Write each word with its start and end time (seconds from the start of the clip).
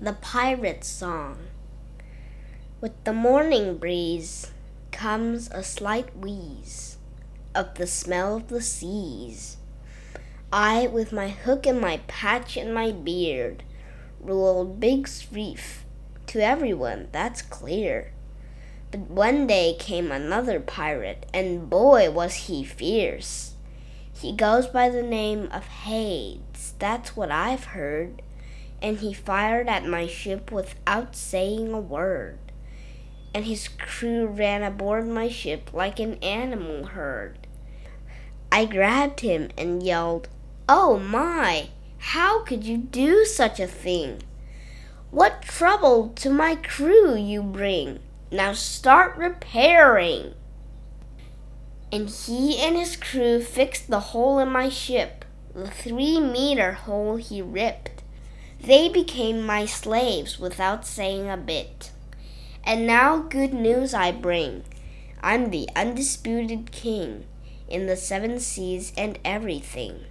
The 0.00 0.12
Pirate's 0.12 0.86
Song 0.86 1.38
With 2.80 3.02
the 3.02 3.12
morning 3.12 3.78
breeze 3.78 4.52
comes 4.92 5.50
a 5.50 5.64
slight 5.64 6.16
wheeze 6.16 6.98
Of 7.52 7.74
the 7.74 7.88
smell 7.88 8.36
of 8.36 8.46
the 8.46 8.62
seas. 8.62 9.56
I, 10.52 10.86
with 10.86 11.10
my 11.10 11.30
hook 11.30 11.66
and 11.66 11.80
my 11.80 11.96
patch 12.06 12.56
and 12.56 12.72
my 12.72 12.92
beard, 12.92 13.64
Ruled 14.20 14.78
Big's 14.78 15.26
Reef 15.32 15.84
to 16.28 16.38
everyone, 16.38 17.08
that's 17.10 17.42
clear. 17.42 18.12
But 18.92 19.10
one 19.10 19.48
day 19.48 19.74
came 19.80 20.12
another 20.12 20.60
pirate, 20.60 21.26
and 21.34 21.68
boy, 21.68 22.08
was 22.08 22.46
he 22.46 22.62
fierce! 22.62 23.54
He 24.12 24.30
goes 24.30 24.68
by 24.68 24.90
the 24.90 25.02
name 25.02 25.48
of 25.50 25.66
Hades, 25.66 26.74
that's 26.78 27.16
what 27.16 27.32
I've 27.32 27.64
heard 27.64 28.22
and 28.80 28.98
he 28.98 29.12
fired 29.12 29.68
at 29.68 29.86
my 29.86 30.06
ship 30.06 30.52
without 30.52 31.16
saying 31.16 31.72
a 31.72 31.80
word. 31.80 32.38
And 33.34 33.44
his 33.44 33.68
crew 33.68 34.26
ran 34.26 34.62
aboard 34.62 35.06
my 35.06 35.28
ship 35.28 35.70
like 35.72 35.98
an 35.98 36.14
animal 36.22 36.86
herd. 36.86 37.46
I 38.50 38.64
grabbed 38.64 39.20
him 39.20 39.50
and 39.58 39.82
yelled, 39.82 40.28
Oh 40.68 40.98
my! 40.98 41.68
How 41.98 42.42
could 42.44 42.64
you 42.64 42.78
do 42.78 43.24
such 43.24 43.60
a 43.60 43.66
thing? 43.66 44.22
What 45.10 45.42
trouble 45.42 46.10
to 46.16 46.30
my 46.30 46.54
crew 46.54 47.16
you 47.16 47.42
bring! 47.42 48.00
Now 48.30 48.52
start 48.52 49.16
repairing! 49.16 50.34
And 51.90 52.08
he 52.10 52.58
and 52.58 52.76
his 52.76 52.96
crew 52.96 53.42
fixed 53.42 53.88
the 53.88 54.00
hole 54.00 54.38
in 54.38 54.50
my 54.50 54.68
ship. 54.68 55.24
The 55.54 55.70
three 55.70 56.20
meter 56.20 56.72
hole 56.72 57.16
he 57.16 57.40
ripped. 57.40 57.97
They 58.60 58.88
became 58.88 59.46
my 59.46 59.66
slaves 59.66 60.38
without 60.38 60.86
saying 60.86 61.30
a 61.30 61.36
bit. 61.36 61.90
And 62.64 62.86
now 62.86 63.18
good 63.18 63.54
news 63.54 63.94
I 63.94 64.12
bring. 64.12 64.64
I'm 65.22 65.50
the 65.50 65.68
undisputed 65.74 66.72
king 66.72 67.24
in 67.68 67.86
the 67.86 67.96
seven 67.96 68.40
seas 68.40 68.92
and 68.96 69.18
everything. 69.24 70.04